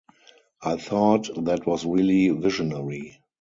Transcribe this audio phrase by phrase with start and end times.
[0.63, 3.21] I thought that was really visionary.